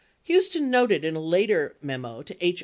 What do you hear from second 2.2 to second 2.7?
to H.